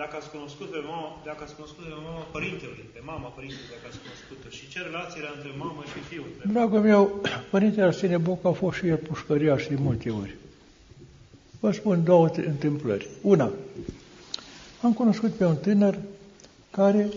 dacă 0.02 0.14
ați 0.20 0.30
cunoscut 0.34 0.68
pe 0.74 0.80
mama, 0.90 1.08
dacă 1.30 1.40
ați 1.44 1.54
cunoscut 1.58 1.84
pe 1.90 1.96
mama 2.08 2.22
părintelui, 2.36 2.84
pe 2.94 3.00
mama 3.10 3.28
părintelui, 3.36 3.72
dacă 3.74 3.86
ați 3.90 4.00
cunoscut-o, 4.04 4.48
și 4.56 4.64
ce 4.72 4.78
relație 4.88 5.18
era 5.22 5.32
între 5.36 5.50
mamă 5.62 5.82
și 5.92 5.98
fiul? 6.08 6.28
Dragul 6.54 6.80
meu, 6.90 7.00
Părintele 7.54 7.86
Arsenie 7.86 8.26
Boca 8.28 8.48
a 8.48 8.60
fost 8.62 8.76
și 8.78 8.86
el 8.92 9.00
pușcăriaș 9.08 9.62
de 9.66 9.76
multe 9.86 10.10
ori. 10.22 10.34
Vă 11.60 11.70
spun 11.72 12.04
două 12.04 12.26
întâmplări. 12.54 13.08
Una, 13.22 13.50
am 14.82 14.92
cunoscut 14.92 15.32
pe 15.34 15.44
un 15.44 15.56
tânăr 15.56 15.98
care 16.70 17.08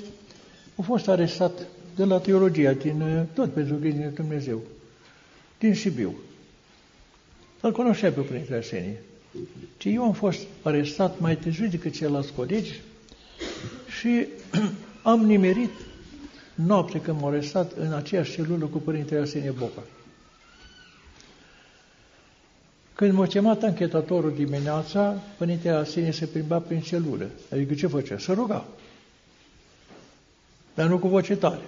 a 0.79 0.81
fost 0.81 1.07
arestat 1.07 1.55
de 1.95 2.03
la 2.03 2.19
teologia, 2.19 2.73
din, 2.73 3.27
tot 3.33 3.53
pentru 3.53 3.75
din 3.75 4.11
Dumnezeu, 4.15 4.61
din 5.59 5.75
Sibiu. 5.75 6.13
Îl 7.61 7.71
cunoștea 7.71 8.11
pe 8.11 8.21
Părintele 8.21 8.57
Arsenie. 8.57 9.01
Ci 9.77 9.85
eu 9.85 10.03
am 10.03 10.13
fost 10.13 10.39
arestat 10.61 11.19
mai 11.19 11.37
târziu 11.37 11.67
decât 11.67 11.93
ceilalți 11.93 12.33
colegi 12.33 12.81
și 13.99 14.27
am 15.03 15.25
nimerit 15.25 15.71
noapte 16.55 17.01
când 17.01 17.19
m-au 17.19 17.29
arestat 17.29 17.71
în 17.71 17.93
aceeași 17.93 18.31
celulă 18.31 18.65
cu 18.65 18.77
Părintele 18.77 19.19
Arsenie 19.19 19.51
Boca. 19.51 19.83
Când 22.93 23.13
m-a 23.13 23.27
chemat 23.27 23.63
anchetatorul 23.63 24.33
dimineața, 24.33 25.21
Părintele 25.37 25.75
Arsenie 25.75 26.11
se 26.11 26.25
plimba 26.25 26.59
prin 26.59 26.81
celulă. 26.81 27.29
Adică 27.51 27.73
ce 27.73 27.87
făcea? 27.87 28.17
Să 28.17 28.33
ruga. 28.33 28.65
Dar 30.73 30.87
nu 30.87 30.97
cu 30.97 31.07
voce 31.07 31.35
tare. 31.35 31.61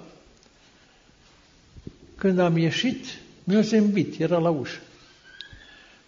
Când 2.15 2.39
am 2.39 2.57
ieșit, 2.57 3.05
mi-a 3.43 3.62
zâmbit, 3.62 4.19
era 4.19 4.38
la 4.38 4.50
ușă. 4.50 4.79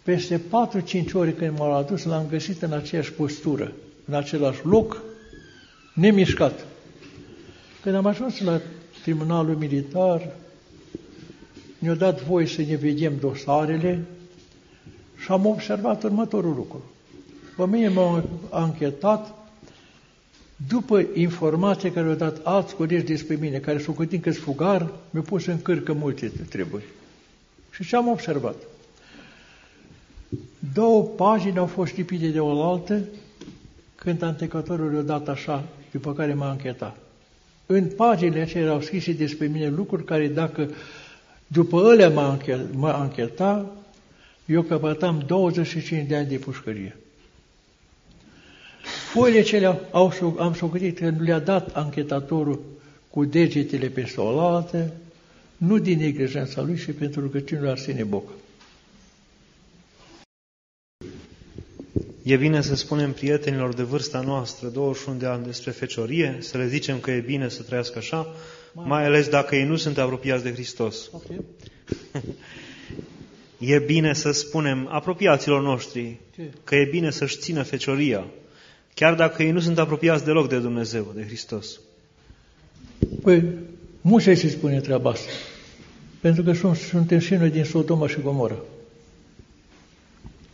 Peste 0.08 0.40
4-5 0.40 1.12
ore 1.12 1.32
când 1.32 1.58
m-au 1.58 1.72
adus, 1.72 2.04
l-am 2.04 2.26
găsit 2.28 2.62
în 2.62 2.72
aceeași 2.72 3.12
postură, 3.12 3.72
în 4.04 4.14
același 4.14 4.66
loc, 4.66 5.02
nemișcat. 5.94 6.66
Când 7.82 7.94
am 7.94 8.06
ajuns 8.06 8.40
la 8.40 8.60
tribunalul 9.02 9.56
militar, 9.56 10.34
ne-a 11.78 11.94
dat 11.94 12.22
voie 12.22 12.46
să 12.46 12.62
ne 12.62 12.76
vedem 12.76 13.12
dosarele, 13.20 14.04
și 15.16 15.30
am 15.32 15.46
observat 15.46 16.02
următorul 16.02 16.54
lucru. 16.54 16.82
Pe 17.56 17.66
mine 17.66 17.88
m-au 17.88 18.28
anchetat 18.50 19.34
după 20.68 21.06
informații 21.14 21.90
care 21.90 22.08
au 22.08 22.14
dat 22.14 22.40
alți 22.42 22.74
colegi 22.74 23.04
despre 23.04 23.36
mine, 23.40 23.58
care 23.58 23.78
s-au 23.78 23.94
gândit 23.94 24.22
că 24.22 24.32
fugar, 24.32 24.92
mi-au 25.10 25.24
pus 25.24 25.46
în 25.46 25.62
cârcă 25.62 25.92
multe 25.92 26.32
treburi. 26.48 26.84
Și 27.70 27.84
ce 27.84 27.96
am 27.96 28.08
observat? 28.08 28.56
Două 30.74 31.02
pagini 31.02 31.58
au 31.58 31.66
fost 31.66 31.96
lipite 31.96 32.28
de 32.28 32.40
oaltă 32.40 33.00
când 33.94 34.22
antecatorul 34.22 34.92
le-a 34.92 35.02
dat 35.02 35.28
așa, 35.28 35.64
după 35.90 36.12
care 36.12 36.34
m-a 36.34 36.50
închetat. 36.50 36.96
În 37.66 37.90
paginile 37.96 38.40
acelea 38.40 38.66
erau 38.66 38.80
scrise 38.80 39.12
despre 39.12 39.46
mine 39.46 39.68
lucruri 39.68 40.04
care 40.04 40.28
dacă 40.28 40.70
după 41.46 41.90
ele 41.92 42.08
m-a 42.72 42.98
anchetat, 42.98 43.66
eu 44.46 44.62
căpătam 44.62 45.22
25 45.26 46.08
de 46.08 46.16
ani 46.16 46.28
de 46.28 46.36
pușcărie. 46.36 46.96
Foile 49.12 49.42
cele 49.42 49.78
au, 49.90 50.36
am 50.38 50.54
socotit 50.54 50.98
că 50.98 51.10
nu 51.10 51.22
le-a 51.22 51.38
dat 51.38 51.76
anchetatorul 51.76 52.60
cu 53.10 53.24
degetele 53.24 53.86
pe 53.86 54.06
solată, 54.06 54.92
nu 55.56 55.78
din 55.78 55.98
neglijența 55.98 56.62
lui 56.62 56.76
și 56.76 56.90
pentru 56.90 57.20
rugăciunile 57.20 57.70
Arsene 57.70 58.04
Boca. 58.04 58.32
E 62.28 62.36
bine 62.36 62.60
să 62.60 62.74
spunem 62.74 63.12
prietenilor 63.12 63.74
de 63.74 63.82
vârsta 63.82 64.20
noastră, 64.20 64.68
21 64.68 65.18
de 65.18 65.26
ani, 65.26 65.44
despre 65.44 65.70
feciorie, 65.70 66.36
să 66.40 66.56
le 66.56 66.66
zicem 66.66 66.98
că 66.98 67.10
e 67.10 67.20
bine 67.20 67.48
să 67.48 67.62
trăiască 67.62 67.98
așa, 67.98 68.34
mai 68.72 69.04
ales 69.04 69.28
dacă 69.28 69.56
ei 69.56 69.64
nu 69.64 69.76
sunt 69.76 69.98
apropiați 69.98 70.42
de 70.42 70.52
Hristos. 70.52 71.10
Okay. 71.12 71.44
E 73.58 73.78
bine 73.78 74.12
să 74.12 74.30
spunem 74.30 74.88
apropiaților 74.90 75.62
noștri 75.62 76.16
că 76.64 76.74
e 76.74 76.88
bine 76.90 77.10
să-și 77.10 77.38
țină 77.38 77.62
fecioria, 77.62 78.26
chiar 78.94 79.14
dacă 79.14 79.42
ei 79.42 79.50
nu 79.50 79.60
sunt 79.60 79.78
apropiați 79.78 80.24
deloc 80.24 80.48
de 80.48 80.58
Dumnezeu, 80.58 81.12
de 81.14 81.24
Hristos. 81.26 81.80
Păi, 83.22 83.44
Moise 84.00 84.34
se 84.34 84.48
spune 84.48 84.80
treaba 84.80 85.10
asta. 85.10 85.30
Pentru 86.20 86.42
că 86.42 86.52
sunt, 86.52 86.76
suntem 86.76 87.18
și 87.18 87.34
noi 87.34 87.50
din 87.50 87.64
Sodoma 87.64 88.08
și 88.08 88.20
Gomora. 88.20 88.58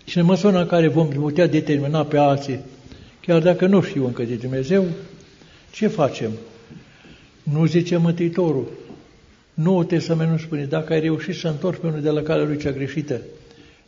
Și 0.04 0.18
în 0.18 0.24
măsura 0.24 0.60
în 0.60 0.66
care 0.66 0.88
vom 0.88 1.08
putea 1.08 1.46
determina 1.46 2.04
pe 2.04 2.18
alții, 2.18 2.60
chiar 3.20 3.42
dacă 3.42 3.66
nu 3.66 3.82
știu 3.82 4.06
încă 4.06 4.22
de 4.22 4.34
Dumnezeu, 4.34 4.86
ce 5.70 5.86
facem? 5.86 6.30
Nu 7.42 7.66
zice 7.66 7.96
Mântuitorul. 7.96 8.68
Noul 9.54 9.84
Testament 9.84 10.30
nu 10.30 10.38
spune, 10.38 10.64
dacă 10.64 10.92
ai 10.92 11.00
reușit 11.00 11.34
să 11.34 11.48
întorci 11.48 11.80
pe 11.80 11.86
unul 11.86 12.00
de 12.00 12.10
la 12.10 12.22
calea 12.22 12.44
lui 12.44 12.58
cea 12.58 12.70
greșită, 12.70 13.20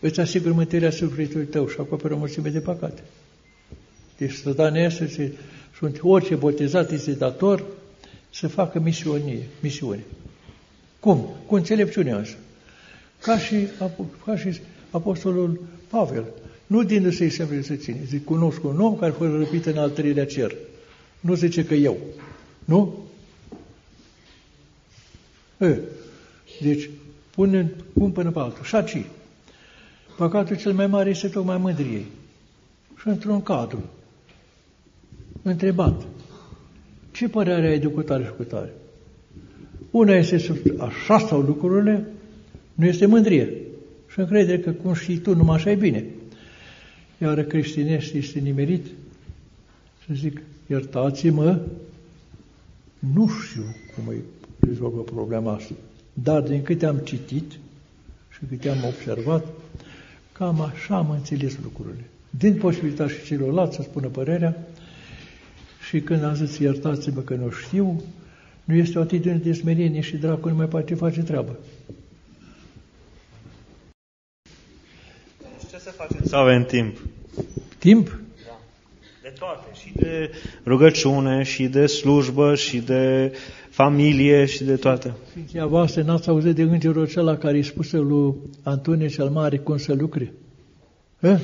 îți 0.01 0.21
asigur 0.21 0.53
mântuirea 0.53 0.91
sufletului 0.91 1.47
tău 1.47 1.69
și 1.69 1.77
acoperă 1.79 2.15
mulțime 2.15 2.49
de 2.49 2.61
păcate. 2.61 3.03
Deci 4.17 4.33
stădania 4.33 4.83
este, 4.83 5.33
sunt 5.79 5.99
orice 6.03 6.35
botezat 6.35 6.91
este 6.91 7.13
dator 7.13 7.65
să 8.31 8.49
facă 8.49 8.81
misiune. 8.81 9.39
misiune. 9.61 10.05
Cum? 11.01 11.29
Cu 11.47 11.55
înțelepciunea 11.55 12.17
asta. 12.17 12.37
Ca 13.21 13.39
și, 13.39 13.57
ca 14.25 14.37
și 14.37 14.61
apostolul 14.91 15.61
Pavel. 15.89 16.25
Nu 16.67 16.83
din 16.83 17.11
să-i 17.11 17.31
semne 17.31 17.63
să 17.63 17.75
ține. 17.75 18.01
Zic, 18.07 18.25
cunosc 18.25 18.65
un 18.65 18.81
om 18.81 18.97
care 18.97 19.11
a 19.11 19.15
fost 19.15 19.31
răpit 19.31 19.67
în 19.67 19.79
al 19.79 19.91
treilea 19.91 20.27
cer. 20.27 20.55
Nu 21.21 21.35
zice 21.35 21.65
că 21.65 21.75
eu. 21.75 21.97
Nu? 22.65 23.05
E, 25.59 25.79
deci, 26.61 26.91
pune, 27.31 27.73
pun 27.93 28.11
până 28.11 28.31
pe 28.31 28.39
altul. 28.39 28.65
Și 28.65 28.75
aci. 28.75 29.05
Păcatul 30.17 30.57
cel 30.57 30.73
mai 30.73 30.87
mare 30.87 31.11
este 31.11 31.29
tocmai 31.29 31.57
mândriei. 31.57 32.07
Și 33.01 33.09
într-un 33.09 33.43
cadru. 33.43 33.85
Întrebat. 35.43 36.03
Ce 37.11 37.29
părere 37.29 37.67
ai 37.67 37.79
de 37.79 37.87
cutare 37.87 38.25
și 38.25 38.31
cutare? 38.37 38.75
Una 39.91 40.15
este 40.15 40.61
așa 40.79 41.19
sau 41.19 41.41
lucrurile, 41.41 42.07
nu 42.75 42.87
este 42.87 43.07
mândrie. 43.07 43.66
Și 44.17 44.23
încredere 44.23 44.59
că 44.59 44.71
cum 44.71 44.95
știi 44.95 45.19
tu, 45.19 45.35
numai 45.35 45.57
așa 45.57 45.71
e 45.71 45.75
bine. 45.75 46.05
Iar 47.19 47.43
creștinești 47.43 48.19
este 48.19 48.39
nimerit 48.39 48.87
să 50.07 50.15
zic, 50.15 50.41
iertați-mă, 50.67 51.61
nu 52.99 53.29
știu 53.29 53.63
cum 53.95 54.09
îi 54.09 54.23
rezolvă 54.61 55.01
problema 55.01 55.53
asta, 55.53 55.75
dar 56.13 56.43
din 56.43 56.63
câte 56.63 56.87
am 56.87 56.97
citit 56.97 57.53
și 58.31 58.39
câte 58.49 58.69
am 58.69 58.85
observat, 58.85 59.47
cam 60.33 60.61
așa 60.61 60.97
am 60.97 61.11
înțeles 61.11 61.59
lucrurile. 61.63 62.05
Din 62.31 62.55
posibilitatea 62.55 63.15
și 63.15 63.25
celorlalți 63.25 63.77
să 63.77 63.83
spună 63.83 64.07
părerea 64.07 64.67
și 65.89 66.01
când 66.01 66.23
am 66.23 66.35
zis 66.35 66.59
iertați-mă 66.59 67.21
că 67.21 67.35
nu 67.35 67.51
știu, 67.51 68.03
nu 68.65 68.75
este 68.75 68.99
o 68.99 69.01
atitudine 69.01 69.41
de 69.45 69.53
smerenie 69.53 70.01
și 70.01 70.17
dracul 70.17 70.51
nu 70.51 70.57
mai 70.57 70.69
poate 70.69 70.95
face 70.95 71.23
treabă. 71.23 71.59
Ce 75.97 76.03
să 76.03 76.09
facem 76.09 76.27
să 76.27 76.37
avem 76.37 76.65
timp? 76.65 76.97
Timp? 77.79 78.09
Da. 78.47 78.59
De 79.23 79.33
toate. 79.39 79.67
Și 79.75 79.93
de 79.95 80.31
rugăciune, 80.67 81.43
și 81.43 81.67
de 81.67 81.87
slujbă, 81.87 82.55
și 82.55 82.79
de 82.79 83.33
familie, 83.69 84.45
și 84.45 84.65
de 84.65 84.77
toate. 84.77 85.15
Sfinția 85.31 85.67
voastră, 85.67 86.03
n-ați 86.03 86.29
auzit 86.29 86.55
de 86.55 86.63
îngerul 86.63 87.03
acela 87.03 87.37
care 87.37 87.57
îi 87.57 87.63
spuse 87.63 87.97
lui 87.97 88.35
Antonie 88.63 89.09
cel 89.09 89.29
Mare 89.29 89.57
cum 89.59 89.77
să 89.77 89.95
lucre? 89.95 90.33
Eh? 91.21 91.41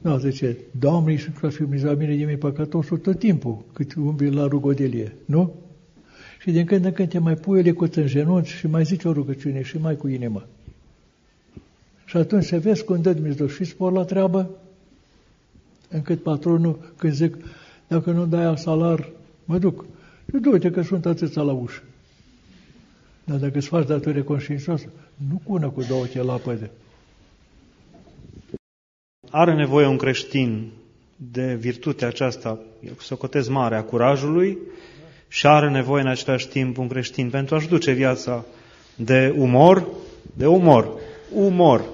Da, 0.00 0.18
zice, 0.18 0.56
Doamne 0.78 1.12
Iisus 1.12 1.34
Hristos, 1.34 1.54
fi 1.54 1.84
la 1.84 1.92
mine 1.92 2.16
de 2.16 2.24
mine 2.24 2.36
păcătosul 2.36 2.98
tot 2.98 3.18
timpul, 3.18 3.64
cât 3.72 3.94
umbli 3.94 4.30
la 4.30 4.46
rugodelie, 4.46 5.14
nu? 5.24 5.54
Și 6.40 6.50
din 6.50 6.64
când 6.64 6.84
în 6.84 6.92
când 6.92 7.08
te 7.08 7.18
mai 7.18 7.34
pui 7.34 7.58
ele 7.58 7.70
cu 7.70 7.84
în 7.94 8.06
genunchi 8.06 8.50
și 8.50 8.66
mai 8.66 8.84
zici 8.84 9.04
o 9.04 9.12
rugăciune 9.12 9.62
și 9.62 9.78
mai 9.78 9.96
cu 9.96 10.08
inima. 10.08 10.46
Și 12.12 12.18
atunci 12.18 12.44
se 12.44 12.56
vezi 12.56 12.84
când 12.84 13.02
dă 13.02 13.12
Dumnezeu 13.12 13.46
și 13.46 13.64
spor 13.64 13.92
la 13.92 14.04
treabă, 14.04 14.50
încât 15.88 16.22
patronul, 16.22 16.92
când 16.96 17.12
zic, 17.12 17.36
dacă 17.88 18.10
nu 18.10 18.26
dai 18.26 18.44
al 18.44 18.56
salar, 18.56 19.08
mă 19.44 19.58
duc. 19.58 19.84
Și 20.30 20.36
du-te 20.40 20.70
că 20.70 20.82
sunt 20.82 21.06
atâția 21.06 21.42
la 21.42 21.52
ușă. 21.52 21.82
Dar 23.24 23.38
dacă 23.38 23.58
îți 23.58 23.66
faci 23.66 23.86
datorie 23.86 24.22
conștiințoasă, 24.22 24.86
nu 25.30 25.40
cună 25.44 25.68
cu 25.68 25.82
două 25.82 26.04
chelapăde 26.04 26.70
are 29.32 29.54
nevoie 29.54 29.86
un 29.86 29.96
creștin 29.96 30.70
de 31.16 31.54
virtutea 31.54 32.08
aceasta, 32.08 32.58
eu 32.86 32.92
socotez 32.98 33.48
mare, 33.48 33.76
a 33.76 33.82
curajului 33.82 34.58
și 35.28 35.46
are 35.46 35.70
nevoie 35.70 36.02
în 36.02 36.08
același 36.08 36.48
timp 36.48 36.78
un 36.78 36.88
creștin 36.88 37.30
pentru 37.30 37.54
a-și 37.54 37.68
duce 37.68 37.92
viața 37.92 38.44
de 38.94 39.34
umor, 39.36 39.86
de 40.36 40.46
umor, 40.46 40.92
umor. 41.34 41.84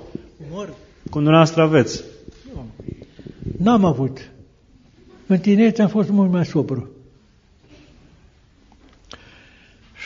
Umor? 0.46 0.74
Cum 1.10 1.22
dumneavoastră 1.22 1.62
aveți. 1.62 2.04
Nu. 2.54 2.64
N-am 3.58 3.84
avut. 3.84 4.30
În 5.26 5.38
tinerețe 5.38 5.82
am 5.82 5.88
fost 5.88 6.08
mult 6.10 6.30
mai 6.30 6.46
sobru. 6.46 6.88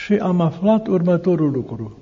Și 0.03 0.13
am 0.13 0.41
aflat 0.41 0.87
următorul 0.87 1.51
lucru. 1.51 1.97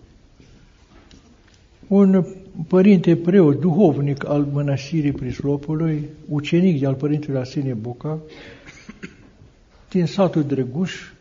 Un 1.88 2.26
părinte 2.68 3.16
preot, 3.16 3.60
duhovnic 3.60 4.28
al 4.28 4.46
mănăstirii 4.46 5.12
Prislopului, 5.12 6.10
ucenic 6.28 6.80
de 6.80 6.86
al 6.86 6.94
părintelui 6.96 7.40
Asenie 7.40 7.74
Buca, 7.74 8.20
din 9.90 10.06
satul 10.06 10.44
Drăguș, 10.44 11.12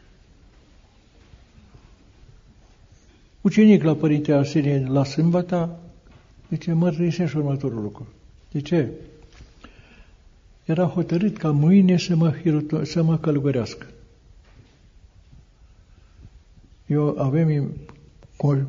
ucenic 3.41 3.83
la 3.83 3.95
părintele 3.95 4.37
Asenie 4.37 4.87
la 4.89 5.05
sâmbăta, 5.05 5.81
zice, 6.51 6.73
mărturisește 6.73 7.39
următorul 7.39 7.83
lucru. 7.83 8.07
De 8.53 8.61
ce? 8.61 8.89
Era 10.65 10.85
hotărât 10.85 11.37
ca 11.37 11.51
mâine 11.51 11.97
să 11.97 12.17
mă, 12.17 12.35
să 12.83 13.03
mă 13.03 13.19
călugărească. 13.19 13.87
Eu 16.87 17.15
avem 17.19 17.73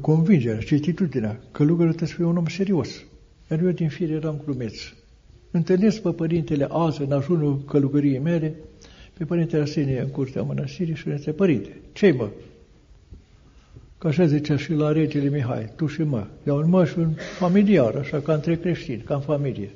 convingerea, 0.01 0.61
certitudinea 0.61 1.39
că 1.51 1.63
lucrul 1.63 1.87
trebuie 1.87 2.09
să 2.09 2.15
fie 2.15 2.25
un 2.25 2.37
om 2.37 2.47
serios. 2.47 3.03
Iar 3.51 3.61
eu 3.61 3.71
din 3.71 3.89
fire 3.89 4.13
eram 4.13 4.41
glumeț. 4.45 4.81
Întâlnesc 5.51 6.01
pe 6.01 6.11
părintele 6.11 6.67
azi 6.69 7.01
în 7.01 7.11
ajunul 7.11 7.63
călugăriei 7.63 8.19
mele, 8.19 8.55
pe 9.17 9.25
părintele 9.25 9.61
Asenie 9.61 10.01
în 10.01 10.09
curtea 10.09 10.41
mănăstirii 10.41 10.95
și 10.95 11.07
îmi 11.07 11.35
părinte, 11.35 11.81
ce 11.93 12.11
mă? 12.11 12.29
Că 14.01 14.07
așa 14.07 14.25
zicea 14.25 14.57
și 14.57 14.73
la 14.73 14.91
regele 14.91 15.29
Mihai, 15.29 15.69
tu 15.75 15.87
și 15.87 16.03
mă. 16.03 16.27
Eu 16.45 16.57
un 16.57 16.69
măș 16.69 16.89
și 16.89 16.99
un 16.99 17.13
familiar, 17.37 17.95
așa, 17.95 18.19
ca 18.19 18.33
între 18.33 18.55
creștini, 18.55 19.01
ca 19.01 19.15
în 19.15 19.21
familie. 19.21 19.69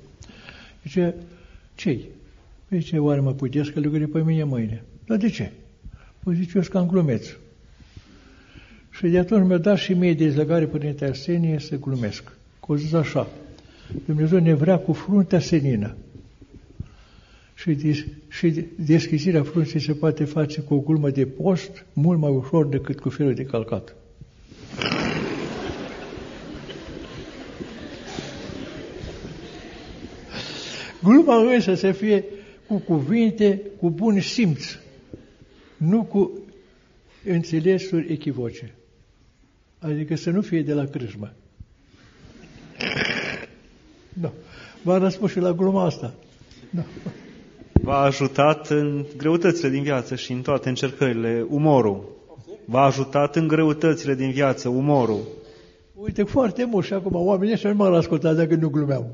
Zice, 0.84 1.16
ce 1.76 2.00
Păi 2.68 2.80
ce, 2.80 2.98
oare 2.98 3.20
mă 3.20 3.34
puteți 3.34 3.72
călugări 3.72 4.08
pe 4.08 4.24
mine 4.24 4.44
mâine? 4.44 4.84
Dar 5.08 5.18
de 5.18 5.30
ce? 5.30 5.52
Păi 6.24 6.36
zice, 6.36 6.52
eu 6.56 6.62
sunt 6.62 6.74
cam 6.74 6.88
glumeț. 6.88 7.28
Și 8.92 9.08
de 9.08 9.18
atunci 9.18 9.48
mi-a 9.48 9.58
dat 9.58 9.78
și 9.78 9.94
mie 9.94 10.14
dezlegare 10.14 10.66
Părinte 10.66 11.06
Arsenie 11.06 11.60
să 11.60 11.80
glumesc. 11.80 12.32
Cu 12.60 12.76
zis 12.76 12.94
așa, 12.94 13.28
Dumnezeu 14.06 14.40
ne 14.40 14.54
vrea 14.54 14.78
cu 14.78 14.94
fruntea 14.94 15.40
senină. 15.40 15.96
Și, 17.56 17.74
des, 17.74 18.06
și 18.30 18.66
deschizirea 18.86 19.44
frunții 19.44 19.80
se 19.80 19.94
poate 19.94 20.24
face 20.24 20.62
cu 20.62 20.74
o 20.74 20.80
glumă 20.80 21.10
de 21.10 21.26
post 21.26 21.86
mult 21.94 22.20
mai 22.20 22.32
ușor 22.32 22.68
decât 22.68 23.00
cu 23.00 23.10
felul 23.10 23.34
de 23.34 23.44
calcat. 23.44 23.96
Gluma 31.26 31.54
însă 31.54 31.74
să 31.74 31.92
fie 31.92 32.24
cu 32.68 32.78
cuvinte, 32.78 33.62
cu 33.80 33.90
bun 33.90 34.20
simț, 34.20 34.78
nu 35.78 36.04
cu 36.04 36.32
înțelesuri 37.26 38.12
echivoce. 38.12 38.74
Adică 39.80 40.16
să 40.16 40.30
nu 40.30 40.42
fie 40.42 40.62
de 40.62 40.74
la 40.74 40.86
crâșmă. 40.86 41.34
Nu. 44.14 44.32
V-am 44.82 45.00
răspuns 45.00 45.32
și 45.32 45.40
la 45.40 45.52
gluma 45.52 45.86
asta. 45.86 46.14
Nu. 46.70 46.86
V-a 47.72 47.98
ajutat 47.98 48.70
în 48.70 49.06
greutățile 49.18 49.70
din 49.70 49.84
viață 49.84 50.16
și 50.16 50.32
în 50.32 50.42
toate 50.42 50.70
încercările, 50.70 51.46
umorul. 51.50 52.10
V-a 52.66 52.82
ajutat 52.82 53.36
în 53.36 53.48
greutățile 53.48 54.16
din 54.16 54.32
viață, 54.32 54.70
umorul. 54.70 55.22
Uite, 55.94 56.24
foarte 56.24 56.66
mult 56.66 56.86
și 56.86 56.94
acum 56.94 57.16
oamenii 57.16 57.54
ăștia 57.54 57.70
nu 57.70 57.76
m-au 57.76 57.94
ascultat 57.94 58.36
dacă 58.36 58.56
nu 58.56 58.70
glumeam. 58.70 59.06